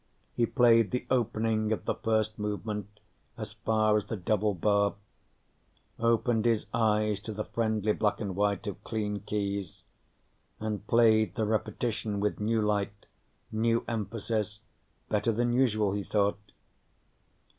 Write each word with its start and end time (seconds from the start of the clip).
He 0.33 0.47
played 0.47 0.89
the 0.89 1.05
opening 1.11 1.71
of 1.71 1.85
the 1.85 1.93
first 1.93 2.39
movement, 2.39 2.99
as 3.37 3.53
far 3.53 3.95
as 3.95 4.07
the 4.07 4.15
double 4.17 4.55
bar; 4.55 4.95
opened 5.99 6.45
his 6.45 6.65
eyes 6.73 7.19
to 7.19 7.31
the 7.31 7.43
friendly 7.45 7.93
black 7.93 8.19
and 8.19 8.35
white 8.35 8.65
of 8.65 8.83
clean 8.83 9.19
keys 9.19 9.83
and 10.59 10.87
played 10.87 11.35
the 11.35 11.45
repetition 11.45 12.19
with 12.19 12.39
new 12.39 12.63
light, 12.63 13.05
new 13.51 13.85
emphasis. 13.87 14.61
Better 15.09 15.31
than 15.31 15.53
usual, 15.53 15.91
he 15.91 16.03
thought. 16.03 16.51